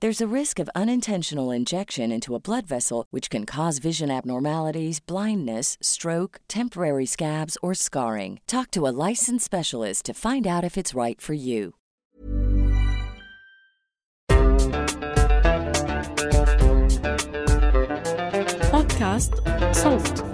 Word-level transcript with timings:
There's 0.00 0.20
a 0.20 0.36
risk 0.40 0.58
of 0.58 0.68
unintentional 0.74 1.50
injection 1.50 2.12
into 2.12 2.34
a 2.34 2.40
blood 2.40 2.66
vessel, 2.66 3.06
which 3.10 3.30
can 3.30 3.44
cause 3.46 3.78
vision 3.78 4.10
abnormalities, 4.10 5.00
blindness, 5.00 5.78
stroke, 5.80 6.40
temporary 6.46 7.06
scabs, 7.06 7.56
or 7.62 7.72
scarring. 7.74 8.40
Talk 8.46 8.70
to 8.72 8.86
a 8.86 8.96
licensed 9.08 9.44
specialist 9.44 10.04
to 10.06 10.14
find 10.14 10.46
out 10.46 10.64
if 10.64 10.76
it's 10.76 10.94
right 10.94 11.20
for 11.20 11.34
you. 11.34 11.74
بودكاست 18.72 19.34
صوت 19.72 20.24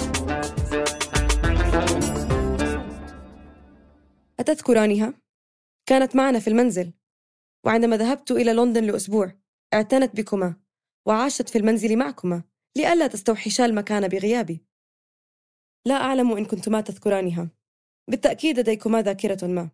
أتذكرانها؟ 4.40 5.14
كانت 5.86 6.16
معنا 6.16 6.38
في 6.38 6.48
المنزل 6.48 6.92
وعندما 7.64 7.96
ذهبت 7.96 8.30
إلى 8.30 8.52
لندن 8.52 8.84
لأسبوع 8.84 9.32
أعتنت 9.75 10.15
بكما 10.15 10.55
وعاشت 11.07 11.49
في 11.49 11.57
المنزل 11.57 11.97
معكما 11.97 12.43
لئلا 12.77 13.07
تستوحشا 13.07 13.65
المكان 13.65 14.07
بغيابي. 14.07 14.65
لا 15.87 15.95
أعلم 15.95 16.31
إن 16.31 16.45
كنتما 16.45 16.81
تذكرانها. 16.81 17.49
بالتأكيد 18.09 18.59
لديكما 18.59 19.01
ذاكرة 19.01 19.47
ما. 19.47 19.69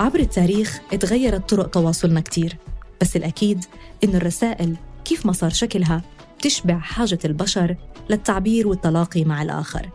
عبر 0.00 0.20
التاريخ 0.20 0.80
اتغيرت 0.92 1.50
طرق 1.50 1.70
تواصلنا 1.70 2.20
كتير 2.20 2.56
بس 3.00 3.16
الأكيد 3.16 3.64
إنه 4.04 4.16
الرسائل 4.16 4.76
كيف 5.04 5.26
ما 5.26 5.32
صار 5.32 5.50
شكلها 5.50 6.13
بتشبع 6.44 6.78
حاجة 6.78 7.18
البشر 7.24 7.76
للتعبير 8.10 8.68
والتلاقي 8.68 9.24
مع 9.24 9.42
الآخر. 9.42 9.90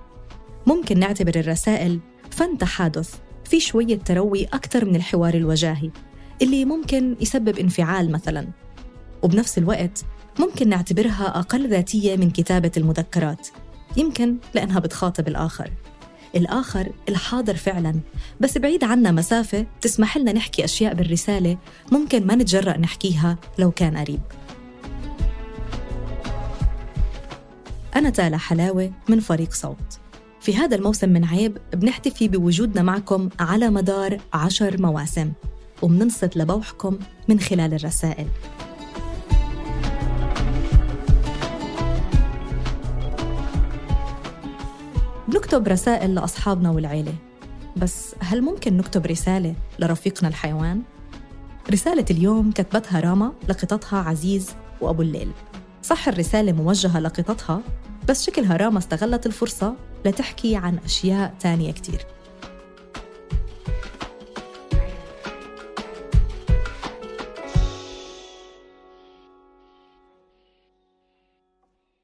ممكن 0.67 0.99
نعتبر 0.99 1.35
الرسائل 1.35 1.99
فن 2.31 2.57
تحادث 2.57 3.15
في 3.43 3.59
شوية 3.59 3.99
تروي 3.99 4.45
أكثر 4.45 4.85
من 4.85 4.95
الحوار 4.95 5.33
الوجاهي 5.33 5.91
اللي 6.41 6.65
ممكن 6.65 7.15
يسبب 7.21 7.59
انفعال 7.59 8.11
مثلا. 8.11 8.47
وبنفس 9.23 9.57
الوقت 9.57 10.05
ممكن 10.39 10.69
نعتبرها 10.69 11.39
أقل 11.39 11.69
ذاتية 11.69 12.17
من 12.17 12.31
كتابة 12.31 12.71
المذكرات 12.77 13.47
يمكن 13.97 14.37
لأنها 14.55 14.79
بتخاطب 14.79 15.27
الآخر. 15.27 15.71
الآخر 16.35 16.91
الحاضر 17.09 17.55
فعلا 17.55 17.99
بس 18.39 18.57
بعيد 18.57 18.83
عنا 18.83 19.11
مسافة 19.11 19.66
تسمح 19.81 20.17
لنا 20.17 20.31
نحكي 20.31 20.66
أشياء 20.66 20.93
بالرسالة 20.93 21.57
ممكن 21.91 22.27
ما 22.27 22.35
نتجرأ 22.35 22.77
نحكيها 22.77 23.37
لو 23.59 23.71
كان 23.71 23.97
قريب. 23.97 24.21
أنا 27.95 28.09
تالا 28.09 28.38
حلاوة 28.38 28.91
من 29.09 29.19
فريق 29.19 29.53
صوت. 29.53 30.00
في 30.41 30.55
هذا 30.55 30.75
الموسم 30.75 31.09
من 31.09 31.25
عيب 31.25 31.57
بنحتفي 31.73 32.27
بوجودنا 32.27 32.81
معكم 32.81 33.29
على 33.39 33.69
مدار 33.69 34.17
عشر 34.33 34.81
مواسم 34.81 35.31
وبننصت 35.81 36.38
لبوحكم 36.38 36.99
من 37.28 37.39
خلال 37.39 37.73
الرسائل. 37.73 38.28
بنكتب 45.28 45.67
رسائل 45.67 46.16
لأصحابنا 46.16 46.72
والعيلة 46.72 47.13
بس 47.78 48.16
هل 48.19 48.41
ممكن 48.41 48.78
نكتب 48.78 49.05
رسالة 49.05 49.55
لرفيقنا 49.79 50.29
الحيوان؟ 50.29 50.81
رسالة 51.72 52.05
اليوم 52.11 52.51
كتبتها 52.51 52.99
راما 52.99 53.33
لقطتها 53.49 53.99
عزيز 53.99 54.49
وأبو 54.81 55.01
الليل. 55.01 55.31
صح 55.89 56.07
الرسالة 56.07 56.51
موجهة 56.51 57.00
لقطتها 57.00 57.63
بس 58.09 58.25
شكلها 58.25 58.57
راما 58.57 58.77
استغلت 58.77 59.25
الفرصة 59.25 59.75
لتحكي 60.05 60.55
عن 60.55 60.77
أشياء 60.77 61.35
تانية 61.39 61.72
كتير. 61.72 62.05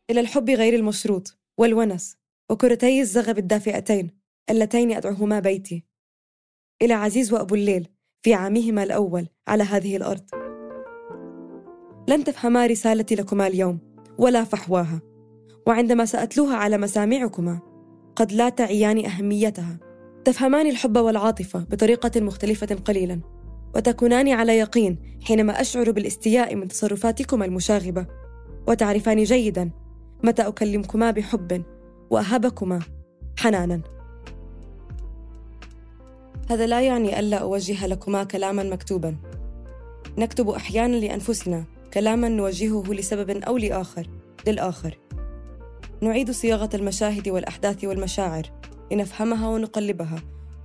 إلى 0.10 0.20
الحب 0.20 0.50
غير 0.50 0.74
المشروط 0.76 1.38
والونس 1.58 2.18
وكرتي 2.50 3.02
الزغب 3.02 3.38
الدافئتين 3.38 4.12
اللتين 4.50 4.92
أدعوهما 4.92 5.40
بيتي. 5.40 5.84
إلى 6.82 6.94
عزيز 6.94 7.34
وأبو 7.34 7.56
الليل 7.56 7.88
في 8.22 8.34
عامهما 8.34 8.84
الأول 8.84 9.28
على 9.48 9.64
هذه 9.64 9.98
الأرض. 9.98 10.45
لن 12.08 12.24
تفهما 12.24 12.66
رسالتي 12.66 13.16
لكما 13.16 13.48
اليوم 13.48 13.80
ولا 14.18 14.44
فحواها. 14.44 15.02
وعندما 15.68 16.06
سأتلوها 16.06 16.56
على 16.56 16.78
مسامعكما 16.78 17.60
قد 18.16 18.32
لا 18.32 18.50
تعيان 18.50 19.06
أهميتها. 19.06 19.78
تفهمان 20.26 20.68
الحب 20.68 20.98
والعاطفة 20.98 21.60
بطريقة 21.60 22.22
مختلفة 22.22 22.76
قليلا 22.76 23.20
وتكونان 23.76 24.30
على 24.30 24.58
يقين 24.58 25.20
حينما 25.24 25.62
أشعر 25.62 25.92
بالاستياء 25.92 26.56
من 26.56 26.68
تصرفاتكما 26.68 27.46
المشاغبة. 27.46 28.06
وتعرفان 28.68 29.24
جيدا 29.24 29.72
متى 30.24 30.48
أكلمكما 30.48 31.12
بحب 31.12 31.64
وأهبكما 32.10 32.80
حنانا. 33.40 33.82
هذا 36.50 36.68
لا 36.68 36.82
يعني 36.82 37.20
ألا 37.20 37.38
أوجه 37.38 37.88
لكما 37.88 38.24
كلاما 38.24 38.64
مكتوبا. 38.64 39.16
نكتب 40.18 40.50
أحيانا 40.50 40.96
لأنفسنا 40.96 41.64
كلاما 41.96 42.30
نوجهه 42.30 42.84
لسبب 42.94 43.30
أو 43.30 43.58
لآخر 43.58 44.08
للآخر. 44.48 44.98
نعيد 46.02 46.32
صياغة 46.32 46.70
المشاهد 46.74 47.30
والأحداث 47.30 47.84
والمشاعر. 47.84 48.44
لنفهمها 48.92 49.50
ونقلبها 49.50 50.16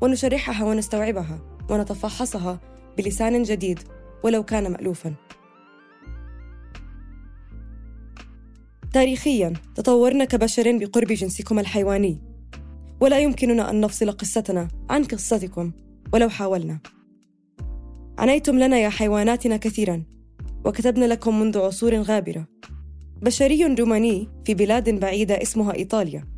ونشرحها 0.00 0.64
ونستوعبها 0.64 1.38
ونتفحصها 1.70 2.60
بلسان 2.98 3.42
جديد 3.42 3.78
ولو 4.24 4.42
كان 4.42 4.72
مألوفا. 4.72 5.14
تاريخيا 8.92 9.52
تطورنا 9.74 10.24
كبشر 10.24 10.78
بقرب 10.78 11.06
جنسكم 11.06 11.58
الحيواني. 11.58 12.18
ولا 13.00 13.18
يمكننا 13.18 13.70
أن 13.70 13.80
نفصل 13.80 14.12
قصتنا 14.12 14.68
عن 14.90 15.04
قصتكم 15.04 15.72
ولو 16.12 16.28
حاولنا. 16.28 16.78
عنيتم 18.18 18.58
لنا 18.58 18.78
يا 18.78 18.88
حيواناتنا 18.88 19.56
كثيرا. 19.56 20.02
وكتبنا 20.64 21.04
لكم 21.04 21.40
منذ 21.40 21.58
عصور 21.58 21.94
غابرة. 21.94 22.46
بشري 23.22 23.74
روماني 23.74 24.28
في 24.44 24.54
بلاد 24.54 25.00
بعيدة 25.00 25.42
اسمها 25.42 25.74
إيطاليا. 25.74 26.28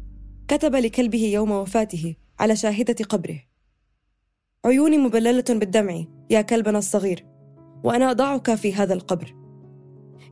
كتب 0.48 0.74
لكلبه 0.74 1.24
يوم 1.24 1.50
وفاته 1.50 2.16
على 2.40 2.56
شاهدة 2.56 3.04
قبره. 3.04 3.40
عيوني 4.64 4.98
مبللة 4.98 5.44
بالدمع 5.48 6.04
يا 6.30 6.40
كلبنا 6.40 6.78
الصغير 6.78 7.26
وأنا 7.84 8.10
أضعك 8.10 8.54
في 8.54 8.74
هذا 8.74 8.94
القبر. 8.94 9.34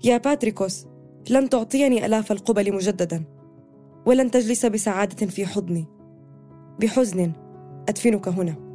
يا 0.05 0.17
باتريكوس 0.17 0.87
لن 1.31 1.49
تعطيني 1.49 2.07
آلاف 2.07 2.33
القبل 2.33 2.75
مجددا 2.75 3.25
ولن 4.07 4.31
تجلس 4.31 4.67
بسعادة 4.67 5.27
في 5.27 5.47
حضني. 5.47 5.87
بحزن 6.81 7.33
أدفنك 7.89 8.29
هنا. 8.29 8.70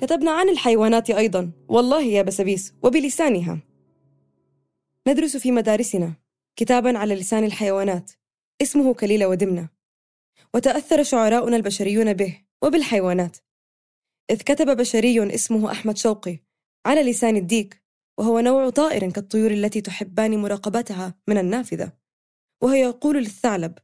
كتبنا 0.00 0.30
عن 0.30 0.48
الحيوانات 0.48 1.10
أيضا. 1.10 1.52
والله 1.68 2.02
يا 2.02 2.22
بسبيس 2.22 2.74
وبلسانها. 2.82 3.58
ندرس 5.08 5.36
في 5.36 5.52
مدارسنا. 5.52 6.14
كتابا 6.56 6.98
على 6.98 7.14
لسان 7.14 7.44
الحيوانات. 7.44 8.10
اسمه 8.62 8.94
كليل 8.94 9.24
ودمنة. 9.24 9.68
وتأثر 10.54 11.02
شعراؤنا 11.02 11.56
البشريون 11.56 12.12
به 12.12 12.38
وبالحيوانات. 12.62 13.36
إذ 14.30 14.36
كتب 14.36 14.76
بشري 14.76 15.34
اسمه 15.34 15.72
أحمد 15.72 15.96
شوقي 15.96 16.38
على 16.86 17.02
لسان 17.02 17.36
الديك 17.36 17.82
وهو 18.18 18.40
نوع 18.40 18.70
طائر 18.70 19.10
كالطيور 19.10 19.50
التي 19.50 19.80
تحبان 19.80 20.38
مراقبتها 20.38 21.14
من 21.28 21.38
النافذة. 21.38 21.92
وهو 22.62 22.74
يقول 22.74 23.16
للثعلب 23.16 23.78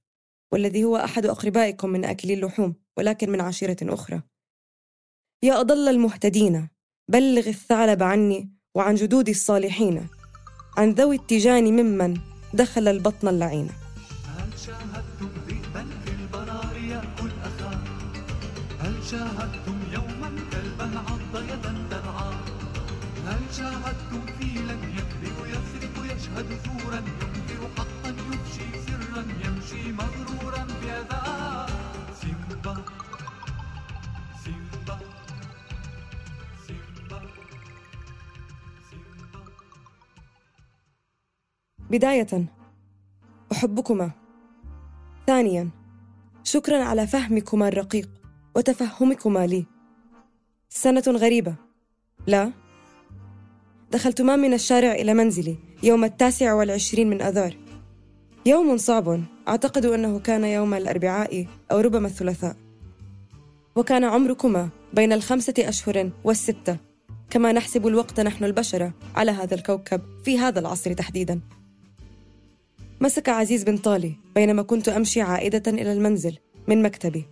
والذي 0.52 0.84
هو 0.84 0.96
أحد 0.96 1.26
أقربائكم 1.26 1.90
من 1.90 2.04
أكلي 2.04 2.34
اللحوم 2.34 2.74
ولكن 2.96 3.30
من 3.30 3.40
عشيرة 3.40 3.76
أخرى. 3.82 4.22
يا 5.46 5.60
أضل 5.60 5.88
المهتدين 5.88 6.68
بلغ 7.08 7.48
الثعلب 7.48 8.02
عني 8.02 8.50
وعن 8.74 8.94
جدود 8.94 9.28
الصالحين. 9.28 10.06
عن 10.76 10.90
ذوي 10.90 11.16
التيجان 11.16 11.64
ممن 11.64 12.20
دخل 12.54 12.88
البطن 12.88 13.28
اللعين. 13.28 13.68
هل 14.38 14.50
شاهدتم 14.66 15.30
ذئبا 15.48 15.84
في 16.04 16.10
البرار 16.18 16.76
يأكل 16.76 17.30
أخاه 17.48 17.80
هل 18.80 18.94
شاهدتم 19.10 19.78
يوما 19.94 20.30
كلبا 20.52 20.88
عض 21.06 21.34
يدا 21.50 21.74
ترعى؟ 21.90 22.32
هل 23.26 23.42
شاهدتم 23.58 24.22
فيلا 24.38 24.76
يكذب 24.98 25.36
يسرق 25.54 25.94
يشهد 26.12 26.48
ثورا 26.64 27.00
ينكر 27.20 27.60
حقا 27.76 28.10
يفشي 28.30 28.68
سرا 28.86 29.22
يمشي 29.44 29.92
مغرورا 29.92 30.15
بداية 41.90 42.44
أحبكما. 43.52 44.10
ثانيا 45.26 45.70
شكرا 46.44 46.84
على 46.84 47.06
فهمكما 47.06 47.68
الرقيق 47.68 48.10
وتفهمكما 48.56 49.46
لي. 49.46 49.66
سنة 50.68 51.02
غريبة. 51.08 51.54
لا. 52.26 52.52
دخلتما 53.92 54.36
من 54.36 54.54
الشارع 54.54 54.92
إلى 54.92 55.14
منزلي 55.14 55.56
يوم 55.82 56.04
التاسع 56.04 56.54
والعشرين 56.54 57.10
من 57.10 57.22
أذار. 57.22 57.56
يوم 58.46 58.76
صعب. 58.76 59.22
أعتقد 59.48 59.86
أنه 59.86 60.18
كان 60.18 60.44
يوم 60.44 60.74
الأربعاء 60.74 61.46
أو 61.70 61.80
ربما 61.80 62.08
الثلاثاء. 62.08 62.56
وكان 63.76 64.04
عمركما 64.04 64.68
بين 64.92 65.12
الخمسة 65.12 65.54
أشهر 65.58 66.10
والستة. 66.24 66.76
كما 67.30 67.52
نحسب 67.52 67.86
الوقت 67.86 68.20
نحن 68.20 68.44
البشرة 68.44 68.92
على 69.14 69.30
هذا 69.30 69.54
الكوكب 69.54 70.00
في 70.24 70.38
هذا 70.38 70.60
العصر 70.60 70.92
تحديداً. 70.92 71.40
مسك 73.00 73.28
عزيز 73.28 73.64
بن 73.64 73.78
طالي 73.78 74.16
بينما 74.34 74.62
كنت 74.62 74.88
أمشي 74.88 75.20
عائدة 75.20 75.70
إلى 75.70 75.92
المنزل 75.92 76.38
من 76.68 76.82
مكتبي. 76.82 77.24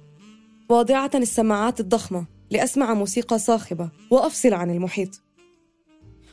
واضعة 0.68 1.10
السماعات 1.14 1.80
الضخمة 1.80 2.26
لأسمع 2.50 2.94
موسيقى 2.94 3.38
صاخبة 3.38 3.90
وأفصل 4.10 4.54
عن 4.54 4.70
المحيط. 4.70 5.22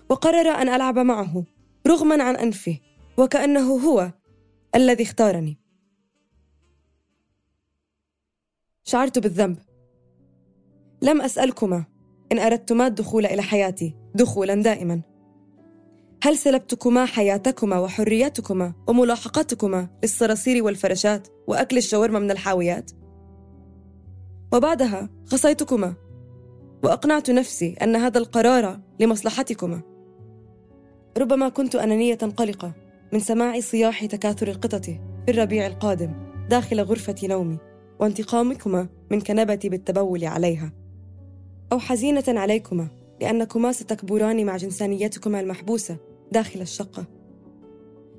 وقرر 0.10 0.48
أن 0.50 0.70
ألعب 0.70 1.00
معه 1.00 1.44
رغما 1.88 2.24
عن 2.24 2.36
أنفه 2.36 2.80
وكأنه 3.18 3.78
هو 3.78 4.12
الذي 4.76 5.04
اختارني. 5.04 5.58
شعرت 8.84 9.20
بالذنب. 9.20 9.58
لم 11.02 11.22
أسألكما 11.22 11.86
إن 12.32 12.40
أردتما 12.40 12.88
الدخول 12.88 13.26
إلى 13.26 13.42
حياتي 13.42 13.96
دخولا 14.16 14.56
دائما. 14.56 15.02
هل 16.24 16.38
سلبتكما 16.38 17.06
حياتكما 17.06 17.80
وحريتكما 17.80 18.74
وملاحقتكما 18.88 19.88
للصراصير 20.04 20.64
والفراشات 20.64 21.28
وأكل 21.48 21.78
الشاورما 21.78 22.20
من 22.20 22.32
الحاويات؟ 22.32 22.92
وبعدها 24.54 25.10
خصيتكما 25.26 25.94
وأقنعت 26.84 27.30
نفسي 27.30 27.76
أن 27.82 27.96
هذا 27.96 28.18
القرار 28.18 28.80
لمصلحتكما 29.00 29.82
ربما 31.18 31.50
كنت 31.50 31.76
أنانية 31.76 32.16
قلقة 32.16 32.74
من 33.14 33.20
سماع 33.20 33.60
صياح 33.60 34.06
تكاثر 34.06 34.48
القطط 34.48 34.86
في 34.86 35.00
الربيع 35.30 35.68
القادم 35.68 36.14
داخل 36.50 36.82
غرفة 36.82 37.16
نومي 37.24 37.58
وانتقامكما 38.00 38.88
من 39.12 39.22
كنبتي 39.22 39.70
بالتبول 39.70 40.26
عليها 40.26 40.74
أو 41.72 41.80
حزينة 41.80 42.24
عليكما 42.28 42.88
لأنكما 43.22 43.72
ستكبران 43.72 44.46
مع 44.46 44.58
جنسانيتكما 44.58 45.40
المحبوسة 45.40 46.11
داخل 46.32 46.62
الشقة. 46.62 47.06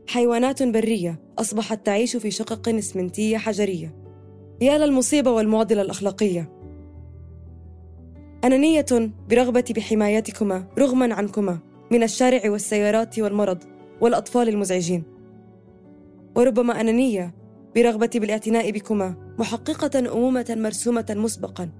حيوانات 0.09 0.63
برية 0.63 1.23
أصبحت 1.39 1.87
تعيش 1.87 2.17
في 2.17 2.31
شقق 2.31 2.69
إسمنتية 2.69 3.37
حجرية. 3.37 3.95
يا 4.61 4.79
للمصيبة 4.79 5.31
والمعضلة 5.31 5.83
الأخلاقية. 5.83 6.53
أنانية 8.45 8.87
برغبتي 9.31 9.73
بحمايتكما 9.73 10.69
رغما 10.79 11.15
عنكما 11.15 11.59
من 11.91 12.03
الشارع 12.03 12.51
والسيارات 12.51 13.19
والمرض 13.19 13.59
والأطفال 14.01 14.49
المزعجين. 14.49 15.03
وربما 16.37 16.81
أنانية 16.81 17.35
برغبتي 17.77 18.19
بالاعتناء 18.19 18.71
بكما 18.71 19.35
محققة 19.39 19.99
أمومة 19.99 20.55
مرسومة 20.59 21.07
مسبقا 21.11 21.71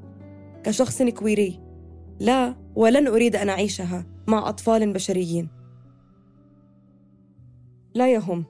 كشخص 0.65 1.03
كويري. 1.03 1.61
لا 2.21 2.57
ولن 2.75 3.07
أريد 3.07 3.37
أن 3.37 3.49
أعيشها 3.49 4.07
مع 4.27 4.49
أطفال 4.49 4.93
بشريين. 4.93 5.62
لا 7.95 8.13
يهم. 8.13 8.45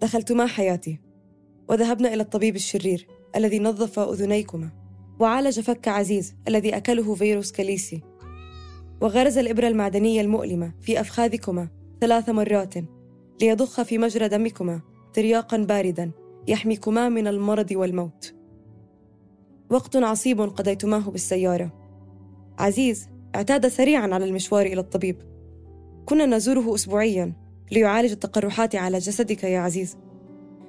دخلتما 0.00 0.46
حياتي 0.46 1.00
وذهبنا 1.68 2.14
إلى 2.14 2.22
الطبيب 2.22 2.56
الشرير 2.56 3.06
الذي 3.36 3.58
نظف 3.58 3.98
أذنيكما 3.98 4.70
وعالج 5.20 5.60
فك 5.60 5.88
عزيز 5.88 6.34
الذي 6.48 6.76
أكله 6.76 7.14
فيروس 7.14 7.52
كاليسي 7.52 8.02
وغرز 9.00 9.38
الإبرة 9.38 9.68
المعدنية 9.68 10.20
المؤلمة 10.20 10.72
في 10.80 11.00
أفخاذكما 11.00 11.68
ثلاث 12.00 12.28
مرات 12.28 12.74
ليضخ 13.40 13.82
في 13.82 13.98
مجرى 13.98 14.28
دمكما 14.28 14.80
ترياقا 15.12 15.56
باردا 15.56 16.10
يحميكما 16.48 17.08
من 17.08 17.26
المرض 17.26 17.72
والموت. 17.72 18.34
وقت 19.70 19.96
عصيب 19.96 20.40
قضيتماه 20.40 21.10
بالسيارة. 21.10 21.72
عزيز 22.58 23.08
اعتاد 23.34 23.68
سريعا 23.68 24.14
على 24.14 24.24
المشوار 24.24 24.66
إلى 24.66 24.80
الطبيب. 24.80 25.16
كنا 26.06 26.26
نزوره 26.26 26.74
أسبوعيا. 26.74 27.32
ليعالج 27.72 28.10
التقرحات 28.10 28.76
على 28.76 28.98
جسدك 28.98 29.44
يا 29.44 29.60
عزيز. 29.60 29.96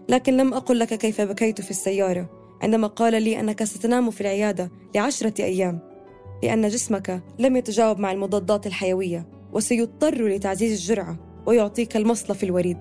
لكن 0.09 0.37
لم 0.37 0.53
أقل 0.53 0.79
لك 0.79 0.93
كيف 0.93 1.21
بكيت 1.21 1.61
في 1.61 1.71
السيارة 1.71 2.29
عندما 2.61 2.87
قال 2.87 3.23
لي 3.23 3.39
أنك 3.39 3.63
ستنام 3.63 4.11
في 4.11 4.21
العيادة 4.21 4.71
لعشرة 4.95 5.43
أيام 5.43 5.79
لأن 6.43 6.67
جسمك 6.67 7.23
لم 7.39 7.55
يتجاوب 7.55 7.99
مع 7.99 8.11
المضادات 8.11 8.67
الحيوية 8.67 9.27
وسيضطر 9.53 10.27
لتعزيز 10.27 10.71
الجرعة 10.71 11.17
ويعطيك 11.45 11.97
المصل 11.97 12.35
في 12.35 12.43
الوريد. 12.43 12.77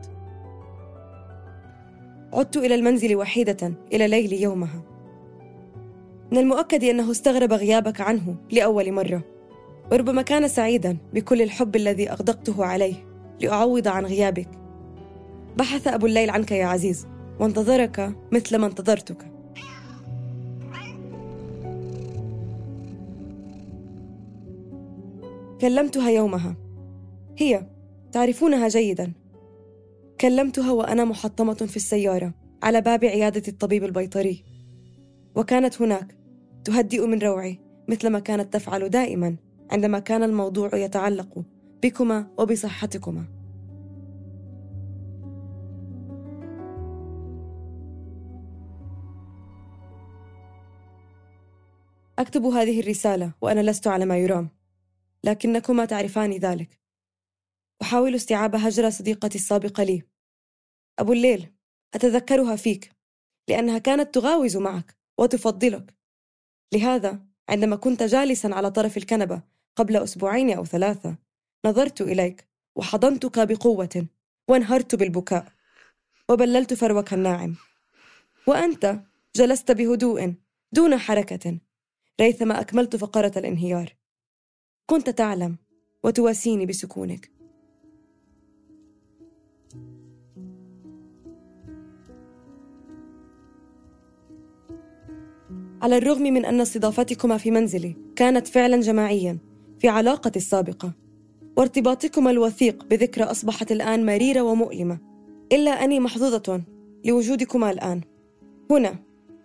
عدت 2.33 2.57
إلى 2.57 2.75
المنزل 2.75 3.17
وحيدة 3.17 3.75
إلى 3.93 4.09
ليل 4.09 4.33
يومها. 4.33 4.83
من 6.33 6.39
المؤكد 6.39 6.85
أنه 6.85 7.11
استغرب 7.11 7.53
غيابك 7.53 8.01
عنه 8.01 8.37
لأول 8.51 8.93
مرة 8.93 9.25
وربما 9.93 10.23
كان 10.23 10.49
سعيدا 10.49 10.97
بكل 11.15 11.43
الحب 11.43 11.77
الذي 11.77 12.11
أغدقته 12.11 12.65
عليه. 12.65 13.10
لأعوض 13.41 13.89
عن 13.89 14.07
غيابك. 14.07 14.49
بحث 15.57 15.89
أبو 15.89 16.07
الليل 16.07 16.31
عنك 16.31 16.53
يا 16.53 16.67
عزيز 16.67 17.07
وانتظرك 17.41 18.15
مثل 18.33 18.57
ما 18.57 18.67
انتظرتك. 18.67 19.27
كلمتها 25.61 26.11
يومها. 26.11 26.57
هي 27.39 27.67
تعرفونها 28.13 28.69
جيدا. 28.69 29.13
كلمتها 30.21 30.73
وأنا 30.73 31.05
محطمة 31.05 31.55
في 31.55 31.77
السيارة 31.77 32.35
على 32.63 32.81
باب 32.81 33.05
عيادة 33.05 33.43
الطبيب 33.49 33.85
البيطري. 33.85 34.45
وكانت 35.35 35.83
هناك 35.83 36.17
تهدئ 36.65 37.07
من 37.07 37.19
روعي 37.19 37.59
مثلما 37.89 38.19
كانت 38.19 38.53
تفعل 38.53 38.89
دائما 38.89 39.37
عندما 39.71 39.99
كان 39.99 40.23
الموضوع 40.23 40.75
يتعلق 40.75 41.45
بكما 41.83 42.35
وبصحتكما. 42.39 43.25
أكتب 52.19 52.45
هذه 52.45 52.81
الرسالة 52.81 53.33
وأنا 53.41 53.71
لست 53.71 53.87
على 53.87 54.05
ما 54.07 54.19
يرام 54.19 54.49
لكنكما 55.25 55.85
تعرفان 55.85 56.33
ذلك. 56.33 56.81
أحاول 57.83 58.15
استيعاب 58.15 58.57
هجر 58.57 58.91
صديقتي 58.91 59.39
السابقة 59.39 59.83
لي. 59.83 60.03
أبو 60.99 61.13
الليل 61.13 61.53
أتذكرها 61.95 62.57
فيك 62.57 62.93
لأنها 63.49 63.79
كانت 63.79 64.15
تغاوز 64.15 64.57
معك 64.57 64.97
وتفضلك. 65.19 65.95
لهذا 66.75 67.27
عندما 67.49 67.77
كنت 67.77 68.03
جالسا 68.03 68.49
على 68.49 68.71
طرف 68.71 68.97
الكنبة 68.97 69.43
قبل 69.77 69.97
أسبوعين 69.97 70.51
أو 70.51 70.65
ثلاثة 70.65 71.30
نظرت 71.67 72.01
إليك 72.01 72.49
وحضنتك 72.77 73.39
بقوة 73.49 74.07
وانهرت 74.49 74.95
بالبكاء 74.95 75.53
وبللت 76.29 76.75
فروك 76.75 77.13
الناعم. 77.13 77.55
وأنت 78.47 79.01
جلست 79.37 79.71
بهدوء 79.71 80.35
دون 80.73 80.97
حركة 80.97 81.59
ريثما 82.21 82.61
أكملت 82.61 82.97
فقرة 82.97 83.33
الانهيار. 83.37 83.93
كنت 84.87 85.11
تعلم 85.11 85.57
وتواسيني 86.05 86.67
بسكونك. 86.67 87.31
على 95.83 95.97
الرغم 95.97 96.23
من 96.23 96.45
أن 96.45 96.61
استضافتكما 96.61 97.39
في 97.39 97.51
منزلي 97.51 97.97
كانت 98.17 98.47
فعلا 98.47 98.81
جماعيا 98.81 99.39
في 99.79 99.89
علاقتي 99.89 100.39
السابقة. 100.39 101.10
وارتباطكما 101.57 102.31
الوثيق 102.31 102.85
بذكرى 102.85 103.25
أصبحت 103.25 103.73
الآن 103.73 104.07
مريرة 104.07 104.41
ومؤلمة. 104.41 104.99
إلا 105.53 105.71
أني 105.71 106.01
محظوظة 106.01 106.63
لوجودكما 107.05 107.71
الآن. 107.71 108.01
هنا 108.71 108.95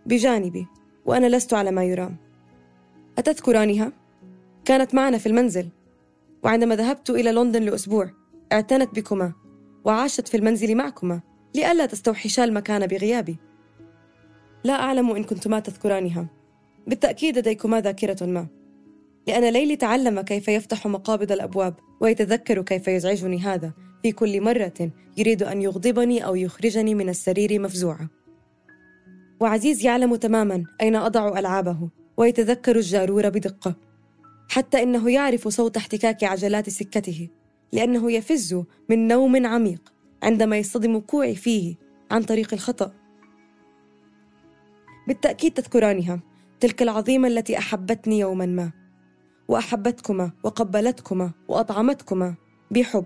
بجانبي 0.06 0.68
وأنا 1.06 1.36
لست 1.36 1.54
على 1.54 1.72
ما 1.72 1.84
يرام. 1.84 2.18
أتذكرانها؟ 3.18 3.92
كانت 4.66 4.96
معنا 4.96 5.18
في 5.18 5.26
المنزل. 5.26 5.70
وعندما 6.44 6.76
ذهبت 6.76 7.10
إلى 7.10 7.32
لندن 7.32 7.64
لأسبوع 7.64 8.10
اعتنت 8.52 8.96
بكما 8.96 9.34
وعاشت 9.86 10.28
في 10.28 10.38
المنزل 10.38 10.76
معكما 10.76 11.22
لئلا 11.56 11.86
تستوحشا 11.86 12.44
المكان 12.44 12.88
بغيابي. 12.88 13.38
لا 14.64 14.74
أعلم 14.74 15.12
إن 15.12 15.24
كنتما 15.24 15.60
تذكرانها. 15.60 16.28
بالتأكيد 16.88 17.38
لديكما 17.38 17.82
ذاكرة 17.82 18.26
ما. 18.26 18.48
لأن 19.28 19.54
ليلي 19.54 19.76
تعلم 19.76 20.22
كيف 20.22 20.48
يفتح 20.48 20.88
مقابض 20.88 21.32
الأبواب 21.32 21.76
ويتذكر 22.02 22.62
كيف 22.62 22.88
يزعجني 22.88 23.40
هذا. 23.40 23.74
في 24.04 24.12
كل 24.12 24.42
مرة 24.42 24.92
يريد 25.18 25.44
أن 25.44 25.62
يغضبني 25.62 26.26
أو 26.26 26.36
يخرجني 26.36 26.96
من 26.96 27.10
السرير 27.10 27.62
مفزوعة. 27.62 28.10
وعزيز 29.40 29.86
يعلم 29.86 30.16
تماما 30.16 30.64
أين 30.82 30.96
أضع 30.96 31.40
ألعابه 31.40 31.90
ويتذكر 32.18 32.76
الجارور 32.76 33.30
بدقة 33.30 33.76
حتى 34.50 34.84
إنه 34.84 35.12
يعرف 35.12 35.48
صوت 35.48 35.78
احتكاك 35.78 36.24
عجلات 36.24 36.70
سكته 36.70 37.30
لأنه 37.74 38.12
يفز 38.12 38.64
من 38.90 39.08
نوم 39.08 39.46
عميق 39.46 39.94
عندما 40.24 40.58
يصطدم 40.58 41.00
كوعي 41.00 41.36
فيه 41.36 41.76
عن 42.12 42.24
طريق 42.24 42.54
الخطأ. 42.54 42.94
بالتأكيد 45.08 45.54
تذكرانها 45.54 46.20
تلك 46.60 46.82
العظيمة 46.82 47.28
التي 47.28 47.58
أحبتني 47.58 48.20
يوما 48.20 48.46
ما. 48.46 48.85
وأحبتكما 49.48 50.32
وقبلتكما 50.44 51.32
وأطعمتكما 51.48 52.36
بحب 52.72 53.06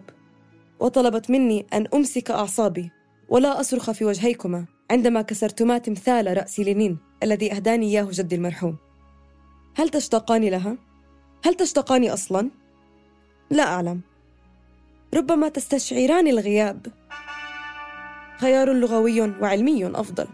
وطلبت 0.80 1.30
مني 1.30 1.66
أن 1.74 1.88
أمسك 1.94 2.32
أعصابي 2.32 2.92
ولا 3.30 3.60
أصرخ 3.60 3.92
في 3.92 4.06
وجهيكما 4.06 4.66
عندما 4.92 5.22
كسرتما 5.22 5.78
تمثال 5.78 6.38
رأس 6.38 6.60
لينين 6.60 6.98
الذي 7.24 7.52
أهداني 7.52 7.86
إياه 7.86 8.08
جدي 8.12 8.36
المرحوم 8.36 8.78
هل 9.76 9.90
تشتاقان 9.90 10.44
لها؟ 10.44 10.78
هل 11.46 11.54
تشتاقان 11.54 12.10
أصلا؟ 12.10 12.50
لا 13.50 13.64
أعلم 13.64 14.02
ربما 15.14 15.50
تستشعران 15.50 16.28
الغياب 16.28 16.88
خيار 18.38 18.74
لغوي 18.74 19.22
وعلمي 19.22 19.86
أفضل 19.86 20.28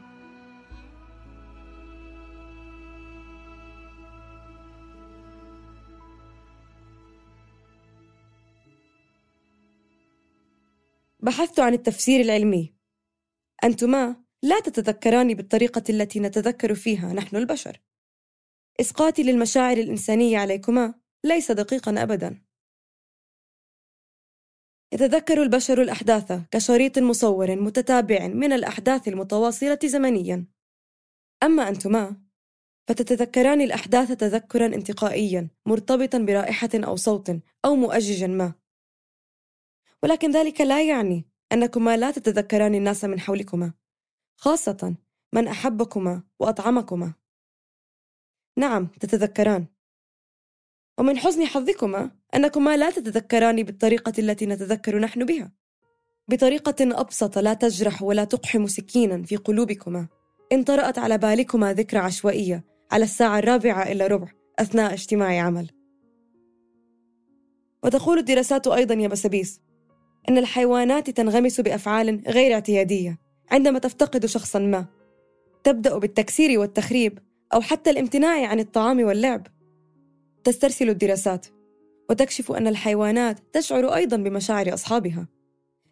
بحثت 11.25 11.59
عن 11.59 11.73
التفسير 11.73 12.21
العلمي. 12.21 12.75
أنتما 13.63 14.23
لا 14.43 14.59
تتذكران 14.59 15.33
بالطريقة 15.33 15.83
التي 15.89 16.19
نتذكر 16.19 16.75
فيها 16.75 17.13
نحن 17.13 17.35
البشر. 17.35 17.81
إسقاطي 18.79 19.23
للمشاعر 19.23 19.77
الإنسانية 19.77 20.37
عليكما 20.37 20.93
ليس 21.23 21.51
دقيقا 21.51 22.03
أبدا. 22.03 22.45
يتذكر 24.93 25.43
البشر 25.43 25.81
الأحداث 25.81 26.31
كشريط 26.51 26.99
مصور 26.99 27.55
متتابع 27.55 28.27
من 28.27 28.53
الأحداث 28.53 29.07
المتواصلة 29.07 29.79
زمنيا. 29.85 30.45
أما 31.43 31.69
أنتما 31.69 32.21
فتتذكران 32.87 33.61
الأحداث 33.61 34.11
تذكرا 34.11 34.65
انتقائيا 34.65 35.49
مرتبطا 35.65 36.17
برائحة 36.17 36.69
أو 36.75 36.95
صوت 36.95 37.29
أو 37.65 37.75
مؤججا 37.75 38.27
ما. 38.27 38.64
ولكن 40.05 40.31
ذلك 40.31 40.61
لا 40.61 40.83
يعني 40.83 41.25
أنكما 41.51 41.97
لا 41.97 42.11
تتذكران 42.11 42.75
الناس 42.75 43.05
من 43.05 43.19
حولكما 43.19 43.73
خاصة 44.37 44.95
من 45.33 45.47
أحبكما 45.47 46.23
وأطعمكما. 46.39 47.13
نعم 48.57 48.87
تتذكران. 48.87 49.65
ومن 50.99 51.17
حسن 51.17 51.45
حظكما 51.45 52.11
أنكما 52.35 52.77
لا 52.77 52.89
تتذكران 52.89 53.63
بالطريقة 53.63 54.13
التي 54.19 54.45
نتذكر 54.45 54.99
نحن 54.99 55.25
بها 55.25 55.51
بطريقة 56.27 56.99
أبسط 57.01 57.37
لا 57.37 57.53
تجرح 57.53 58.03
ولا 58.03 58.23
تقحم 58.23 58.67
سكينا 58.67 59.23
في 59.23 59.35
قلوبكما. 59.35 60.07
إن 60.51 60.63
طرأت 60.63 60.97
على 60.97 61.17
بالكما 61.17 61.73
ذكرى 61.73 61.99
عشوائية 61.99 62.65
على 62.91 63.03
الساعة 63.03 63.39
الرابعة 63.39 63.91
إلا 63.91 64.07
ربع 64.07 64.31
أثناء 64.59 64.93
اجتماع 64.93 65.41
عمل. 65.41 65.69
وتقول 67.83 68.17
الدراسات 68.17 68.67
أيضا 68.67 68.95
يا 68.95 69.07
بسبيس 69.07 69.64
أن 70.29 70.37
الحيوانات 70.37 71.09
تنغمس 71.09 71.61
بأفعال 71.61 72.23
غير 72.27 72.53
اعتيادية 72.53 73.19
عندما 73.51 73.79
تفتقد 73.79 74.25
شخصا 74.25 74.59
ما. 74.59 74.85
تبدأ 75.63 75.97
بالتكسير 75.97 76.59
والتخريب 76.59 77.19
أو 77.53 77.61
حتى 77.61 77.89
الامتناع 77.89 78.47
عن 78.47 78.59
الطعام 78.59 79.03
واللعب. 79.03 79.47
تسترسل 80.43 80.89
الدراسات 80.89 81.45
وتكشف 82.09 82.51
أن 82.51 82.67
الحيوانات 82.67 83.39
تشعر 83.53 83.95
أيضا 83.95 84.17
بمشاعر 84.17 84.73
أصحابها. 84.73 85.27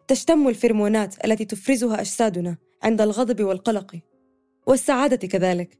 تشتم 0.08 0.48
الفرمونات 0.48 1.24
التي 1.24 1.44
تفرزها 1.44 2.00
أجسادنا 2.00 2.56
عند 2.82 3.00
الغضب 3.00 3.44
والقلق 3.44 3.96
والسعادة 4.66 5.28
كذلك. 5.28 5.78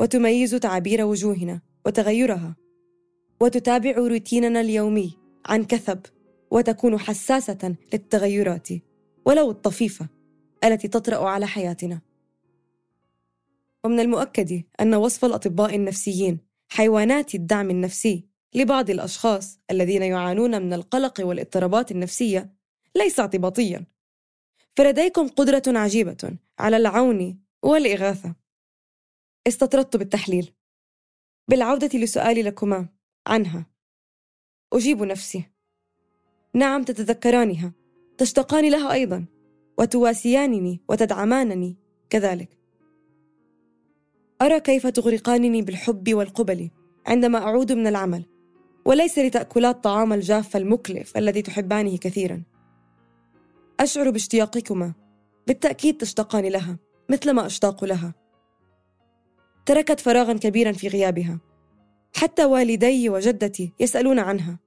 وتميز 0.00 0.50
تعابير 0.50 1.04
وجوهنا 1.04 1.60
وتغيرها. 1.86 2.56
وتتابع 3.40 3.90
روتيننا 3.90 4.60
اليومي 4.60 5.18
عن 5.46 5.64
كثب 5.64 6.00
وتكون 6.52 6.98
حساسة 6.98 7.76
للتغيرات 7.92 8.68
ولو 9.24 9.50
الطفيفة 9.50 10.08
التي 10.64 10.88
تطرأ 10.88 11.28
على 11.28 11.46
حياتنا. 11.46 12.00
ومن 13.84 14.00
المؤكد 14.00 14.62
أن 14.80 14.94
وصف 14.94 15.24
الأطباء 15.24 15.76
النفسيين 15.76 16.38
حيوانات 16.68 17.34
الدعم 17.34 17.70
النفسي 17.70 18.28
لبعض 18.54 18.90
الأشخاص 18.90 19.58
الذين 19.70 20.02
يعانون 20.02 20.62
من 20.62 20.72
القلق 20.72 21.20
والاضطرابات 21.20 21.90
النفسية 21.90 22.54
ليس 22.96 23.20
اعتباطيا. 23.20 23.86
فلديكم 24.76 25.28
قدرة 25.28 25.62
عجيبة 25.66 26.38
على 26.58 26.76
العون 26.76 27.42
والإغاثة. 27.62 28.34
استطردت 29.46 29.96
بالتحليل. 29.96 30.52
بالعودة 31.48 31.98
لسؤالي 31.98 32.42
لكما 32.42 32.88
عنها. 33.26 33.66
أجيب 34.72 35.02
نفسي 35.02 35.51
نعم 36.54 36.82
تتذكرانها. 36.82 37.72
تشتاقان 38.18 38.70
لها 38.70 38.92
أيضا. 38.92 39.24
وتواسيانني 39.78 40.80
وتدعمانني 40.88 41.76
كذلك. 42.10 42.58
أرى 44.42 44.60
كيف 44.60 44.86
تغرقانني 44.86 45.62
بالحب 45.62 46.14
والقبل 46.14 46.70
عندما 47.06 47.38
أعود 47.38 47.72
من 47.72 47.86
العمل. 47.86 48.24
وليس 48.84 49.18
لتأكلا 49.18 49.70
الطعام 49.70 50.12
الجاف 50.12 50.56
المكلف 50.56 51.16
الذي 51.16 51.42
تحبانه 51.42 51.96
كثيرا. 51.96 52.42
أشعر 53.80 54.10
باشتياقكما. 54.10 54.92
بالتأكيد 55.46 55.96
تشتاقان 55.96 56.44
لها 56.44 56.78
مثلما 57.08 57.46
أشتاق 57.46 57.84
لها. 57.84 58.14
تركت 59.66 60.00
فراغا 60.00 60.32
كبيرا 60.32 60.72
في 60.72 60.88
غيابها. 60.88 61.38
حتى 62.16 62.44
والدي 62.44 63.08
وجدتي 63.08 63.72
يسألون 63.80 64.18
عنها. 64.18 64.58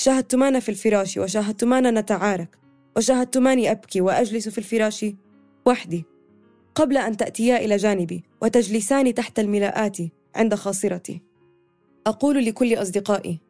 شاهدتمان 0.00 0.60
في 0.60 0.68
الفراش 0.68 1.16
وشاهدتمان 1.16 1.98
نتعارك 1.98 2.58
وشاهدتماني 2.96 3.70
أبكي 3.70 4.00
وأجلس 4.00 4.48
في 4.48 4.58
الفراش 4.58 5.06
وحدي 5.66 6.04
قبل 6.74 6.96
أن 6.96 7.16
تأتيا 7.16 7.56
إلى 7.56 7.76
جانبي 7.76 8.24
وتجلسان 8.42 9.14
تحت 9.14 9.38
الملاءات 9.38 9.96
عند 10.36 10.54
خاصرتي. 10.54 11.22
أقول 12.06 12.44
لكل 12.44 12.74
أصدقائي 12.74 13.40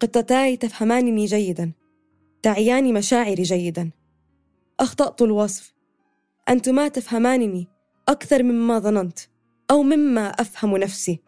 قطتاي 0.00 0.56
تفهمانني 0.56 1.24
جيدا 1.24 1.72
تعيان 2.42 2.94
مشاعري 2.94 3.42
جيدا. 3.42 3.90
أخطأت 4.80 5.22
الوصف. 5.22 5.74
أنتما 6.48 6.88
تفهمانني 6.88 7.68
أكثر 8.08 8.42
مما 8.42 8.78
ظننت 8.78 9.18
أو 9.70 9.82
مما 9.82 10.28
أفهم 10.28 10.76
نفسي. 10.76 11.20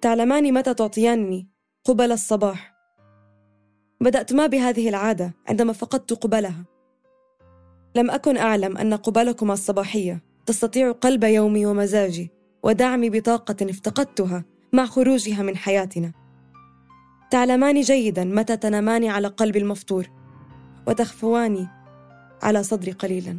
تعلمان 0.00 0.54
متى 0.54 0.74
تعطيانني 0.74 1.48
قبل 1.84 2.12
الصباح. 2.12 2.73
بدأت 4.04 4.32
ما 4.32 4.46
بهذه 4.46 4.88
العادة 4.88 5.34
عندما 5.48 5.72
فقدت 5.72 6.12
قبلها. 6.12 6.64
لم 7.94 8.10
أكن 8.10 8.36
أعلم 8.36 8.76
أن 8.76 8.94
قبلكما 8.94 9.52
الصباحية. 9.52 10.22
تستطيع 10.46 10.92
قلب 10.92 11.24
يومي 11.24 11.66
ومزاجي 11.66 12.30
ودعمي 12.62 13.10
بطاقة 13.10 13.70
افتقدتها 13.70 14.44
مع 14.72 14.86
خروجها 14.86 15.42
من 15.42 15.56
حياتنا. 15.56 16.12
تعلمان 17.30 17.80
جيدا 17.80 18.24
متى 18.24 18.56
تنامان 18.56 19.04
على 19.04 19.28
قلبي 19.28 19.58
المفطور 19.58 20.10
وتخفوان 20.86 21.68
على 22.42 22.62
صدري 22.62 22.92
قليلا. 22.92 23.38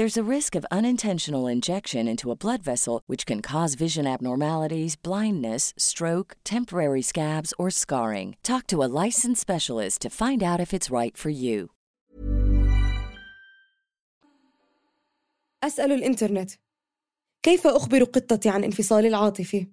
There's 0.00 0.16
a 0.16 0.30
risk 0.36 0.54
of 0.54 0.72
unintentional 0.78 1.46
injection 1.46 2.08
into 2.08 2.30
a 2.30 2.36
blood 2.36 2.62
vessel, 2.62 3.00
which 3.06 3.24
can 3.24 3.40
cause 3.42 3.74
vision 3.74 4.06
abnormalities, 4.06 4.96
blindness, 4.96 5.72
stroke, 5.78 6.36
temporary 6.44 7.02
scabs, 7.02 7.54
or 7.58 7.70
scarring. 7.70 8.36
Talk 8.42 8.66
to 8.68 8.82
a 8.82 8.90
licensed 9.04 9.40
specialist 9.40 10.02
to 10.02 10.10
find 10.10 10.42
out 10.42 10.60
if 10.60 10.74
it's 10.74 10.90
right 10.90 11.16
for 11.16 11.30
you. 11.30 11.70
أسأل 15.64 15.92
الإنترنت 15.92 16.50
كيف 17.42 17.66
أخبر 17.66 18.04
قطتي 18.04 18.48
عن 18.48 18.64
انفصالي 18.64 19.08
العاطفي؟ 19.08 19.66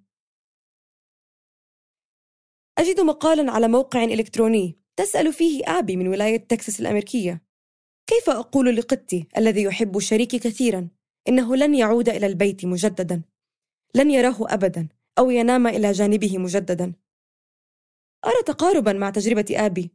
أجد 2.77 2.99
مقالا 2.99 3.51
على 3.51 3.67
موقع 3.67 4.03
إلكتروني 4.03 4.77
تسأل 4.95 5.33
فيه 5.33 5.63
آبي 5.67 5.97
من 5.97 6.07
ولاية 6.07 6.37
تكساس 6.37 6.79
الأمريكية 6.79 7.46
كيف 8.08 8.30
أقول 8.30 8.76
لقطي 8.76 9.26
الذي 9.38 9.62
يحب 9.62 9.98
شريكي 9.98 10.38
كثيرا 10.38 10.88
إنه 11.28 11.56
لن 11.56 11.74
يعود 11.74 12.08
إلى 12.08 12.26
البيت 12.26 12.64
مجددا؟ 12.64 13.22
لن 13.94 14.10
يراه 14.10 14.36
أبدا 14.40 14.88
أو 15.18 15.30
ينام 15.30 15.66
إلى 15.66 15.92
جانبه 15.92 16.38
مجددا؟ 16.38 16.92
أرى 18.24 18.42
تقاربا 18.46 18.92
مع 18.92 19.10
تجربة 19.10 19.46
آبي. 19.50 19.90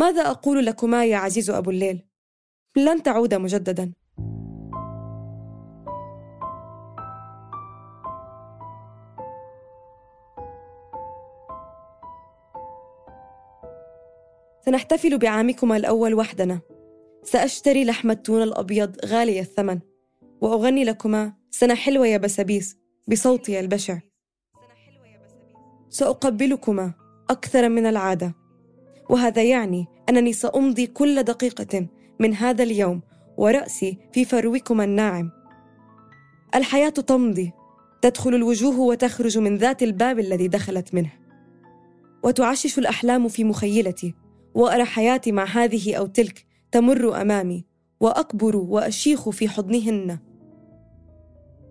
ماذا 0.00 0.30
أقول 0.30 0.66
لكما 0.66 1.04
يا 1.04 1.16
عزيز 1.16 1.50
أبو 1.50 1.70
الليل؟ 1.70 2.06
لن 2.76 3.02
تعود 3.02 3.34
مجددا. 3.34 3.92
سنحتفل 14.64 15.18
بعامكما 15.18 15.76
الأول 15.76 16.14
وحدنا. 16.14 16.69
سأشتري 17.22 17.84
لحم 17.84 18.10
التون 18.10 18.42
الأبيض 18.42 18.96
غالي 19.04 19.40
الثمن 19.40 19.78
وأغني 20.40 20.84
لكما 20.84 21.32
سنة 21.50 21.74
حلوة 21.74 22.06
يا 22.06 22.16
بسابيس 22.16 22.76
بصوتي 23.08 23.60
البشع. 23.60 23.98
سأقبلكما 25.88 26.92
أكثر 27.30 27.68
من 27.68 27.86
العادة 27.86 28.34
وهذا 29.10 29.42
يعني 29.42 29.86
أنني 30.08 30.32
سأمضي 30.32 30.86
كل 30.86 31.22
دقيقة 31.22 31.86
من 32.20 32.34
هذا 32.34 32.62
اليوم 32.62 33.00
ورأسي 33.36 33.98
في 34.12 34.24
فروكما 34.24 34.84
الناعم. 34.84 35.30
الحياة 36.54 36.88
تمضي 36.88 37.52
تدخل 38.02 38.34
الوجوه 38.34 38.80
وتخرج 38.80 39.38
من 39.38 39.56
ذات 39.56 39.82
الباب 39.82 40.18
الذي 40.18 40.48
دخلت 40.48 40.94
منه. 40.94 41.12
وتعشش 42.22 42.78
الأحلام 42.78 43.28
في 43.28 43.44
مخيلتي 43.44 44.14
وأرى 44.54 44.84
حياتي 44.84 45.32
مع 45.32 45.44
هذه 45.44 45.94
أو 45.94 46.06
تلك 46.06 46.49
تمر 46.72 47.20
أمامي 47.22 47.64
وأكبر 48.00 48.56
وأشيخ 48.56 49.28
في 49.28 49.48
حضنهن. 49.48 50.18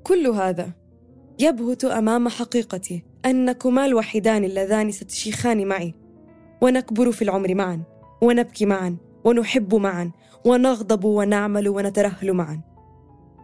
كل 0.04 0.28
هذا 0.28 0.70
يبهت 1.40 1.86
أمام 1.86 2.30
حقيقتي 2.30 3.04
أنكما 3.26 3.86
الوحيدان 3.86 4.44
اللذان 4.44 4.92
ستشيخان 4.92 5.68
معي 5.68 5.94
ونكبر 6.62 7.12
في 7.12 7.22
العمر 7.22 7.56
معا 7.56 7.84
ونبكي 8.22 8.66
معا 8.66 8.98
ونحب 9.24 9.76
معا 9.76 10.12
ونغضب 10.46 11.06
ونعمل 11.06 11.70
ونترهل 11.70 12.34
معا. 12.34 12.62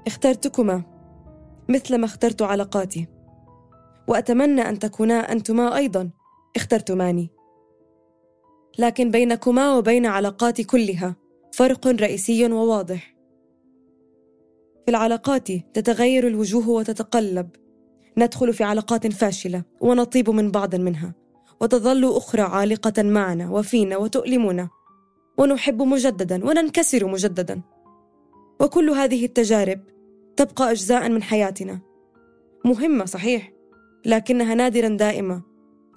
اخترتكما 0.07 0.83
مثل 1.69 1.97
ما 1.97 2.05
اخترت 2.05 2.41
علاقاتي 2.41 3.07
وأتمنى 4.07 4.61
أن 4.61 4.79
تكونا 4.79 5.31
أنتما 5.31 5.75
أيضا 5.77 6.09
اخترتماني. 6.55 7.29
لكن 8.79 9.11
بينكما 9.11 9.75
وبين 9.77 10.05
علاقاتي 10.05 10.63
كلها 10.63 11.15
فرق 11.55 11.87
رئيسي 11.87 12.45
وواضح. 12.45 13.15
في 14.85 14.91
العلاقات 14.91 15.51
تتغير 15.51 16.27
الوجوه 16.27 16.69
وتتقلب. 16.69 17.49
ندخل 18.17 18.53
في 18.53 18.63
علاقات 18.63 19.07
فاشلة 19.07 19.63
ونطيب 19.81 20.29
من 20.29 20.51
بعض 20.51 20.75
منها 20.75 21.13
وتظل 21.61 22.17
أخرى 22.17 22.41
عالقة 22.41 23.03
معنا 23.03 23.49
وفينا 23.51 23.97
وتؤلمنا. 23.97 24.69
ونحب 25.37 25.81
مجددا 25.81 26.45
وننكسر 26.45 27.07
مجددا. 27.07 27.61
وكل 28.61 28.89
هذه 28.89 29.25
التجارب 29.25 29.79
تبقى 30.37 30.71
اجزاء 30.71 31.09
من 31.09 31.23
حياتنا. 31.23 31.79
مهمة 32.65 33.05
صحيح 33.05 33.53
لكنها 34.05 34.55
نادرا 34.55 34.89
دائمة 34.89 35.41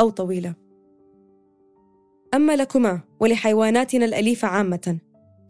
أو 0.01 0.11
طويلة. 0.11 0.55
أما 2.35 2.57
لكما 2.57 3.01
ولحيواناتنا 3.21 4.05
الأليفة 4.05 4.49
عامة 4.49 4.99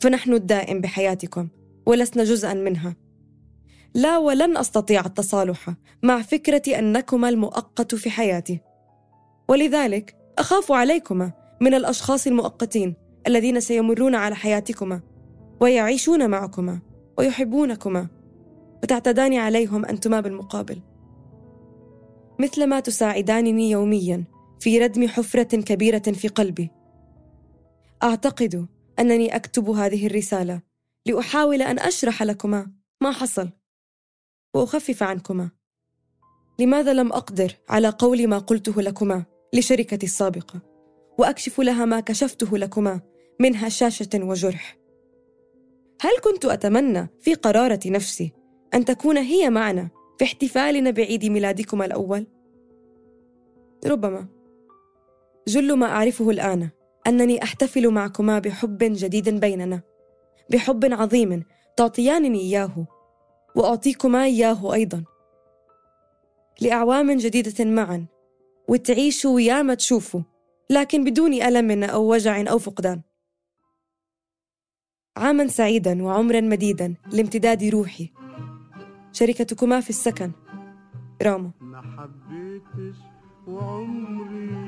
فنحن 0.01 0.33
الدائم 0.33 0.81
بحياتكم 0.81 1.49
ولسنا 1.87 2.25
جزءا 2.25 2.55
منها. 2.55 2.97
لا 3.95 4.19
ولن 4.19 4.57
أستطيع 4.57 5.07
التصالح 5.07 5.75
مع 6.03 6.23
فكره 6.23 6.79
أنكما 6.79 7.29
المؤقت 7.29 7.95
في 7.95 8.11
حياتي. 8.11 8.61
ولذلك 9.49 10.17
أخاف 10.39 10.73
عليكما 10.73 11.33
من 11.61 11.75
الأشخاص 11.75 12.27
المؤقتين 12.27 12.95
الذين 13.27 13.61
سيمرون 13.61 14.15
على 14.15 14.35
حياتكما 14.35 15.01
ويعيشون 15.61 16.31
معكما 16.31 16.81
ويحبونكما 17.19 18.09
وتعتدان 18.83 19.35
عليهم 19.35 19.85
أنتما 19.85 20.21
بالمقابل. 20.21 20.81
مثلما 22.39 22.81
تساعدانني 22.81 23.71
يوميا 23.71 24.25
في 24.61 24.79
ردم 24.79 25.09
حفرة 25.09 25.43
كبيرة 25.43 25.99
في 25.99 26.29
قلبي. 26.29 26.71
أعتقد 28.03 28.67
أنني 28.99 29.37
أكتب 29.37 29.71
هذه 29.71 30.07
الرسالة 30.07 30.61
لأحاول 31.07 31.63
أن 31.63 31.79
أشرح 31.79 32.23
لكما 32.23 32.73
ما 33.01 33.11
حصل 33.11 33.51
وأخفف 34.55 35.03
عنكما. 35.03 35.51
لماذا 36.59 36.93
لم 36.93 37.13
أقدر 37.13 37.53
على 37.69 37.89
قول 37.89 38.29
ما 38.29 38.39
قلته 38.39 38.83
لكما 38.83 39.25
لشركتي 39.55 40.07
السابقة؟ 40.07 40.61
وأكشف 41.19 41.61
لها 41.61 41.85
ما 41.85 42.01
كشفته 42.01 42.59
لكما 42.59 43.01
من 43.41 43.57
هشاشه 43.57 44.09
وجرح. 44.15 44.79
هل 46.01 46.19
كنت 46.25 46.45
أتمنى 46.45 47.09
في 47.21 47.35
قرارة 47.35 47.81
نفسي 47.87 48.33
أن 48.75 48.85
تكون 48.85 49.17
هي 49.17 49.51
معنا 49.51 49.89
في 50.19 50.25
احتفالنا 50.25 50.91
بعيد 50.91 51.25
ميلادكما 51.25 51.85
الأول؟ 51.85 52.27
ربما. 53.87 54.27
جل 55.49 55.73
ما 55.73 55.87
أعرفه 55.87 56.31
الآن 56.31 56.69
أنني 57.09 57.43
أحتفل 57.43 57.91
معكما 57.91 58.39
بحب 58.39 58.79
جديد 58.81 59.29
بيننا 59.29 59.81
بحب 60.51 60.85
عظيم 60.93 61.45
تعطيانني 61.77 62.41
إياه 62.41 62.87
وأعطيكما 63.55 64.25
إياه 64.25 64.75
أيضا. 64.75 65.05
لأعوام 66.61 67.17
جديدة 67.17 67.65
معا 67.65 68.07
وتعيشوا 68.69 69.41
يا 69.41 69.63
ما 69.63 69.75
تشوفوا 69.75 70.21
لكن 70.71 71.05
بدون 71.05 71.33
ألم 71.33 71.85
أو 71.85 72.13
وجع 72.13 72.51
أو 72.51 72.59
فقدان. 72.59 73.03
عاما 75.17 75.47
سعيدا 75.47 76.03
وعمرا 76.03 76.41
مديدا 76.41 76.95
لامتداد 77.13 77.65
روحي. 77.65 78.13
شركتكما 79.13 79.81
في 79.81 79.91
السكن. 79.91 80.33
راما 81.23 81.51
ما 81.61 81.83
حبيتش 81.83 82.97
وعمري 83.47 84.68